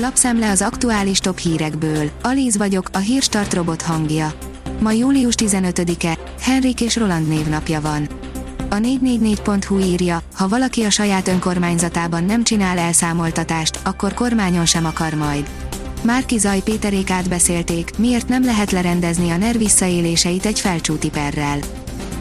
Lapszemle 0.00 0.50
az 0.50 0.62
aktuális 0.62 1.18
top 1.18 1.38
hírekből. 1.38 2.10
Alíz 2.22 2.56
vagyok, 2.56 2.88
a 2.92 2.98
hírstart 2.98 3.54
robot 3.54 3.82
hangja. 3.82 4.32
Ma 4.80 4.92
július 4.92 5.34
15-e, 5.36 6.18
Henrik 6.40 6.80
és 6.80 6.96
Roland 6.96 7.28
névnapja 7.28 7.80
van. 7.80 8.08
A 8.70 8.74
444.hu 8.74 9.78
írja, 9.78 10.22
ha 10.34 10.48
valaki 10.48 10.82
a 10.82 10.90
saját 10.90 11.28
önkormányzatában 11.28 12.24
nem 12.24 12.44
csinál 12.44 12.78
elszámoltatást, 12.78 13.80
akkor 13.84 14.14
kormányon 14.14 14.66
sem 14.66 14.84
akar 14.84 15.14
majd. 15.14 15.48
Márki 16.02 16.38
Zaj 16.38 16.60
Péterék 16.60 17.10
átbeszélték, 17.10 17.90
miért 17.96 18.28
nem 18.28 18.44
lehet 18.44 18.70
lerendezni 18.70 19.30
a 19.30 19.36
NER 19.36 19.58
visszaéléseit 19.58 20.46
egy 20.46 20.60
felcsúti 20.60 21.08
perrel. 21.08 21.58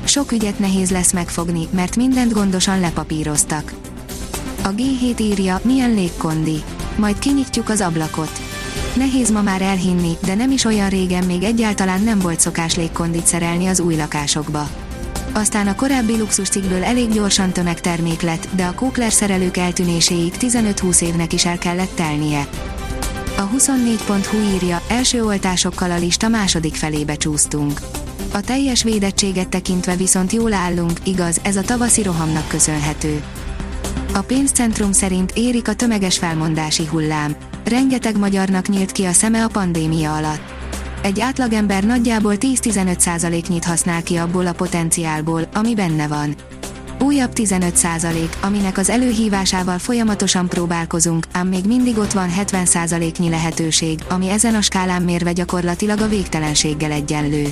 Sok 0.03 0.31
ügyet 0.31 0.59
nehéz 0.59 0.91
lesz 0.91 1.11
megfogni, 1.11 1.67
mert 1.71 1.95
mindent 1.95 2.33
gondosan 2.33 2.79
lepapíroztak. 2.79 3.73
A 4.63 4.69
G7 4.69 5.19
írja, 5.19 5.59
milyen 5.63 5.93
légkondi. 5.93 6.63
Majd 6.97 7.19
kinyitjuk 7.19 7.69
az 7.69 7.81
ablakot. 7.81 8.41
Nehéz 8.95 9.31
ma 9.31 9.41
már 9.41 9.61
elhinni, 9.61 10.17
de 10.25 10.35
nem 10.35 10.51
is 10.51 10.65
olyan 10.65 10.89
régen 10.89 11.23
még 11.25 11.43
egyáltalán 11.43 12.01
nem 12.01 12.19
volt 12.19 12.39
szokás 12.39 12.75
légkondit 12.75 13.25
szerelni 13.25 13.67
az 13.67 13.79
új 13.79 13.95
lakásokba. 13.95 14.69
Aztán 15.33 15.67
a 15.67 15.75
korábbi 15.75 16.17
luxuscikkből 16.17 16.83
elég 16.83 17.09
gyorsan 17.09 17.51
tömegtermék 17.51 18.21
lett, 18.21 18.47
de 18.51 18.65
a 18.65 18.73
kókler 18.73 19.11
szerelők 19.11 19.57
eltűnéséig 19.57 20.33
15-20 20.39 21.01
évnek 21.01 21.33
is 21.33 21.45
el 21.45 21.57
kellett 21.57 21.95
telnie. 21.95 22.47
A 23.37 23.49
24.hu 23.49 24.37
írja, 24.53 24.81
első 24.87 25.23
oltásokkal 25.23 25.91
a 25.91 25.97
lista 25.97 26.27
második 26.27 26.75
felébe 26.75 27.15
csúsztunk. 27.15 27.81
A 28.33 28.41
teljes 28.41 28.83
védettséget 28.83 29.49
tekintve 29.49 29.95
viszont 29.95 30.31
jól 30.31 30.53
állunk, 30.53 30.99
igaz, 31.03 31.39
ez 31.43 31.55
a 31.55 31.61
tavaszi 31.61 32.03
rohamnak 32.03 32.47
köszönhető. 32.47 33.23
A 34.17 34.21
pénzcentrum 34.21 34.91
szerint 34.91 35.31
érik 35.35 35.67
a 35.67 35.73
tömeges 35.73 36.17
felmondási 36.17 36.85
hullám. 36.85 37.35
Rengeteg 37.65 38.17
magyarnak 38.17 38.67
nyílt 38.67 38.91
ki 38.91 39.03
a 39.03 39.11
szeme 39.11 39.43
a 39.43 39.47
pandémia 39.47 40.15
alatt. 40.15 40.53
Egy 41.01 41.19
átlagember 41.19 41.83
nagyjából 41.83 42.33
10-15%-nyit 42.39 43.65
használ 43.65 44.03
ki 44.03 44.15
abból 44.15 44.47
a 44.47 44.53
potenciálból, 44.53 45.41
ami 45.53 45.75
benne 45.75 46.07
van. 46.07 46.35
Újabb 46.99 47.31
15%, 47.35 48.29
aminek 48.41 48.77
az 48.77 48.89
előhívásával 48.89 49.79
folyamatosan 49.79 50.47
próbálkozunk, 50.47 51.25
ám 51.31 51.47
még 51.47 51.65
mindig 51.65 51.97
ott 51.97 52.11
van 52.11 52.29
70%-nyi 52.37 53.29
lehetőség, 53.29 53.99
ami 54.09 54.29
ezen 54.29 54.55
a 54.55 54.61
skálán 54.61 55.01
mérve 55.01 55.31
gyakorlatilag 55.31 56.01
a 56.01 56.07
végtelenséggel 56.07 56.91
egyenlő. 56.91 57.47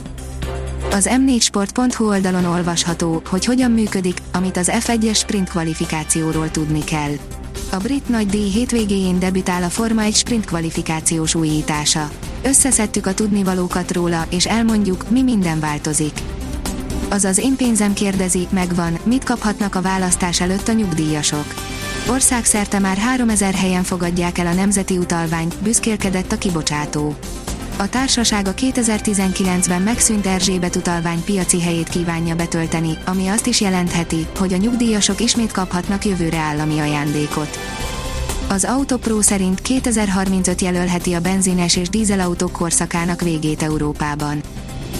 Az 0.96 1.10
m4sport.hu 1.12 2.08
oldalon 2.08 2.46
olvasható, 2.46 3.22
hogy 3.30 3.46
hogyan 3.46 3.72
működik, 3.72 4.18
amit 4.34 4.58
az 4.58 4.72
F1-es 4.74 5.18
sprint 5.18 5.50
kvalifikációról 5.50 6.52
tudni 6.52 6.84
kell. 6.84 7.12
A 7.72 7.78
brit 7.78 8.10
nagy 8.10 8.28
díj 8.28 8.50
hétvégéjén 8.50 9.20
debütál 9.20 9.64
a 9.64 9.70
Forma 9.70 10.02
1 10.02 10.16
sprint 10.16 10.46
kvalifikációs 10.46 11.36
újítása. 11.36 12.10
Összeszedtük 12.44 13.06
a 13.06 13.14
tudnivalókat 13.14 13.92
róla, 13.92 14.26
és 14.30 14.46
elmondjuk, 14.46 15.10
mi 15.10 15.22
minden 15.22 15.60
változik. 15.60 16.20
Azaz 17.10 17.38
én 17.38 17.56
pénzem 17.56 17.94
kérdezi, 17.94 18.48
megvan, 18.52 19.00
mit 19.04 19.24
kaphatnak 19.24 19.76
a 19.76 19.82
választás 19.82 20.42
előtt 20.42 20.68
a 20.68 20.74
nyugdíjasok. 20.74 21.46
Országszerte 22.10 22.80
már 22.80 22.98
3000 22.98 23.54
helyen 23.54 23.84
fogadják 23.84 24.38
el 24.38 24.48
a 24.48 24.54
nemzeti 24.54 24.98
utalványt, 24.98 25.56
büszkélkedett 25.62 26.32
a 26.32 26.38
kibocsátó. 26.38 27.16
A 27.78 27.90
társaság 27.90 28.48
a 28.48 28.54
2019-ben 28.54 29.82
megszűnt 29.82 30.26
Erzsébet 30.26 30.76
utalvány 30.76 31.24
piaci 31.24 31.62
helyét 31.62 31.90
kívánja 31.90 32.36
betölteni, 32.36 32.98
ami 33.06 33.28
azt 33.28 33.46
is 33.48 33.62
jelentheti, 33.62 34.28
hogy 34.38 34.54
a 34.54 34.58
nyugdíjasok 34.58 35.20
ismét 35.20 35.52
kaphatnak 35.52 36.06
jövőre 36.06 36.38
állami 36.38 36.80
ajándékot. 36.80 37.60
Az 38.50 38.64
Autopro 38.64 39.22
szerint 39.22 39.62
2035 39.62 40.62
jelölheti 40.62 41.14
a 41.14 41.20
benzines 41.20 41.76
és 41.76 41.90
dízelautók 41.90 42.52
korszakának 42.52 43.22
végét 43.22 43.64
Európában. 43.64 44.42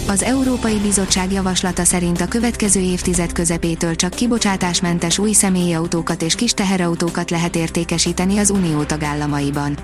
Az 0.08 0.22
Európai 0.22 0.78
Bizottság 0.78 1.32
javaslata 1.32 1.84
szerint 1.84 2.20
a 2.20 2.28
következő 2.28 2.80
évtized 2.80 3.32
közepétől 3.32 3.96
csak 3.96 4.10
kibocsátásmentes 4.10 5.18
új 5.18 5.32
személyautókat 5.32 6.22
és 6.22 6.34
kis 6.34 6.52
teherautókat 6.52 7.30
lehet 7.30 7.56
értékesíteni 7.56 8.38
az 8.38 8.50
Unió 8.50 8.82
tagállamaiban. 8.82 9.76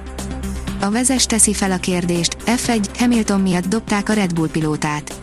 A 0.83 0.91
vezes 0.91 1.27
teszi 1.27 1.55
fel 1.55 1.71
a 1.71 1.77
kérdést, 1.77 2.37
F1, 2.47 2.87
Hamilton 2.99 3.41
miatt 3.41 3.67
dobták 3.67 4.09
a 4.09 4.13
Red 4.13 4.35
Bull 4.35 4.49
pilótát. 4.49 5.15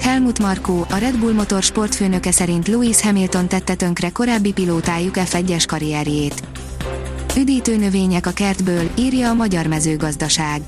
Helmut 0.00 0.38
Markó, 0.38 0.86
a 0.90 0.96
Red 0.96 1.18
Bull 1.18 1.32
motor 1.32 1.62
sportfőnöke 1.62 2.30
szerint 2.30 2.68
Lewis 2.68 3.00
Hamilton 3.00 3.48
tette 3.48 3.74
tönkre 3.74 4.08
korábbi 4.10 4.52
pilótájuk 4.52 5.14
F1-es 5.16 5.64
karrierjét. 5.66 6.42
Üdítő 7.36 7.76
növények 7.76 8.26
a 8.26 8.30
kertből, 8.30 8.90
írja 8.98 9.30
a 9.30 9.34
Magyar 9.34 9.66
Mezőgazdaság. 9.66 10.62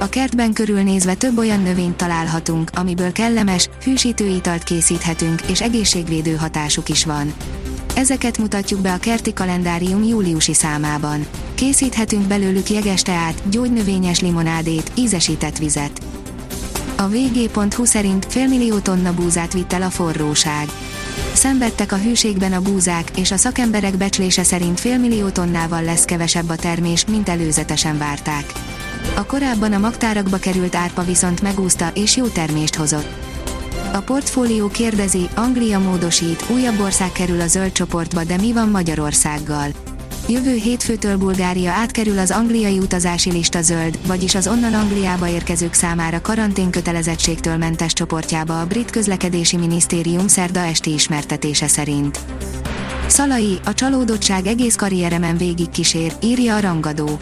A 0.00 0.08
kertben 0.08 0.52
körülnézve 0.52 1.14
több 1.14 1.38
olyan 1.38 1.62
növényt 1.62 1.96
találhatunk, 1.96 2.70
amiből 2.74 3.12
kellemes, 3.12 3.68
hűsítő 3.84 4.26
italt 4.26 4.62
készíthetünk, 4.62 5.42
és 5.42 5.62
egészségvédő 5.62 6.34
hatásuk 6.34 6.88
is 6.88 7.04
van. 7.04 7.34
Ezeket 7.94 8.38
mutatjuk 8.38 8.80
be 8.80 8.92
a 8.92 8.98
kerti 8.98 9.32
kalendárium 9.32 10.02
júliusi 10.02 10.54
számában. 10.54 11.26
Készíthetünk 11.54 12.26
belőlük 12.26 12.70
jeges 12.70 13.02
teát, 13.02 13.48
gyógynövényes 13.50 14.20
limonádét, 14.20 14.90
ízesített 14.94 15.58
vizet. 15.58 16.00
A 16.96 17.08
vg.hu 17.08 17.84
szerint 17.84 18.26
félmillió 18.28 18.78
tonna 18.78 19.14
búzát 19.14 19.52
vitt 19.52 19.72
el 19.72 19.82
a 19.82 19.90
forróság. 19.90 20.68
Szenvedtek 21.32 21.92
a 21.92 21.96
hűségben 21.96 22.52
a 22.52 22.60
búzák, 22.60 23.10
és 23.16 23.30
a 23.30 23.36
szakemberek 23.36 23.96
becslése 23.96 24.42
szerint 24.42 24.80
félmillió 24.80 25.28
tonnával 25.28 25.82
lesz 25.82 26.04
kevesebb 26.04 26.48
a 26.48 26.56
termés, 26.56 27.04
mint 27.04 27.28
előzetesen 27.28 27.98
várták. 27.98 28.52
A 29.16 29.24
korábban 29.24 29.72
a 29.72 29.78
magtárakba 29.78 30.36
került 30.36 30.74
árpa 30.74 31.02
viszont 31.02 31.42
megúszta 31.42 31.90
és 31.94 32.16
jó 32.16 32.26
termést 32.26 32.74
hozott. 32.74 33.08
A 33.94 34.00
portfólió 34.00 34.68
kérdezi, 34.68 35.28
Anglia 35.34 35.78
módosít, 35.78 36.44
újabb 36.50 36.80
ország 36.80 37.12
kerül 37.12 37.40
a 37.40 37.46
zöld 37.46 37.72
csoportba, 37.72 38.24
de 38.24 38.36
mi 38.36 38.52
van 38.52 38.68
Magyarországgal? 38.68 39.68
Jövő 40.28 40.54
hétfőtől 40.54 41.16
Bulgária 41.16 41.70
átkerül 41.70 42.18
az 42.18 42.30
angliai 42.30 42.78
utazási 42.78 43.30
lista 43.30 43.62
zöld, 43.62 43.98
vagyis 44.06 44.34
az 44.34 44.46
onnan 44.46 44.74
Angliába 44.74 45.28
érkezők 45.28 45.72
számára 45.72 46.20
karantén 46.20 46.70
kötelezettségtől 46.70 47.56
mentes 47.56 47.92
csoportjába 47.92 48.60
a 48.60 48.66
brit 48.66 48.90
közlekedési 48.90 49.56
minisztérium 49.56 50.28
szerda 50.28 50.60
esti 50.60 50.92
ismertetése 50.92 51.68
szerint. 51.68 52.18
Szalai, 53.06 53.58
a 53.64 53.74
csalódottság 53.74 54.46
egész 54.46 54.76
karrieremen 54.76 55.36
végig 55.36 55.70
kísér, 55.70 56.16
írja 56.22 56.56
a 56.56 56.60
rangadó. 56.60 57.20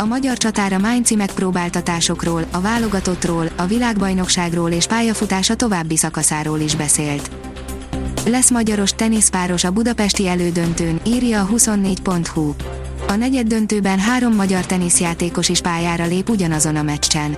A 0.00 0.04
magyar 0.04 0.36
csatára 0.36 0.78
Mainci 0.78 1.14
megpróbáltatásokról, 1.14 2.44
a 2.50 2.60
válogatottról, 2.60 3.50
a 3.56 3.66
világbajnokságról 3.66 4.70
és 4.70 4.86
pályafutása 4.86 5.54
további 5.54 5.96
szakaszáról 5.96 6.60
is 6.60 6.76
beszélt. 6.76 7.30
Lesz 8.26 8.50
magyaros 8.50 8.90
teniszpáros 8.90 9.64
a 9.64 9.70
budapesti 9.70 10.26
elődöntőn, 10.26 11.00
írja 11.06 11.40
a 11.40 11.46
24.hu. 11.46 12.54
A 13.08 13.14
negyed 13.14 13.46
döntőben 13.46 13.98
három 13.98 14.34
magyar 14.34 14.66
teniszjátékos 14.66 15.48
is 15.48 15.60
pályára 15.60 16.06
lép 16.06 16.28
ugyanazon 16.28 16.76
a 16.76 16.82
meccsen. 16.82 17.36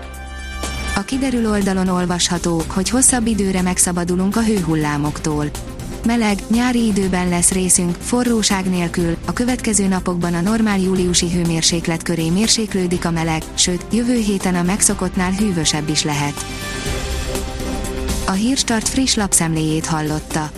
A 0.97 1.01
kiderül 1.01 1.51
oldalon 1.51 1.89
olvasható, 1.89 2.63
hogy 2.69 2.91
hosszabb 2.91 3.27
időre 3.27 3.63
megszabadulunk 3.63 4.37
a 4.37 4.43
hőhullámoktól. 4.43 5.51
Meleg, 6.07 6.39
nyári 6.51 6.87
időben 6.87 7.29
lesz 7.29 7.51
részünk, 7.51 7.97
forróság 8.01 8.65
nélkül, 8.65 9.17
a 9.27 9.33
következő 9.33 9.87
napokban 9.87 10.35
a 10.35 10.41
normál 10.41 10.79
júliusi 10.79 11.31
hőmérséklet 11.31 12.03
köré 12.03 12.31
mérséklődik 12.31 13.05
a 13.05 13.11
meleg, 13.11 13.43
sőt, 13.55 13.85
jövő 13.93 14.17
héten 14.17 14.55
a 14.55 14.63
megszokottnál 14.63 15.33
hűvösebb 15.33 15.89
is 15.89 16.05
lehet. 16.05 16.45
A 18.27 18.33
Hírstart 18.33 18.89
friss 18.89 19.15
lapszemléjét 19.15 19.87
hallotta. 19.87 20.51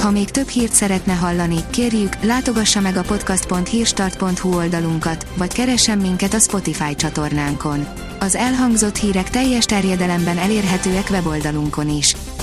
Ha 0.00 0.10
még 0.10 0.30
több 0.30 0.48
hírt 0.48 0.72
szeretne 0.72 1.12
hallani, 1.12 1.56
kérjük, 1.70 2.16
látogassa 2.22 2.80
meg 2.80 2.96
a 2.96 3.02
podcast.hírstart.hu 3.02 4.54
oldalunkat, 4.56 5.26
vagy 5.36 5.52
keressen 5.52 5.98
minket 5.98 6.34
a 6.34 6.38
Spotify 6.38 6.94
csatornánkon. 6.94 7.86
Az 8.20 8.34
elhangzott 8.34 8.96
hírek 8.96 9.30
teljes 9.30 9.64
terjedelemben 9.64 10.38
elérhetőek 10.38 11.10
weboldalunkon 11.10 11.88
is. 11.88 12.16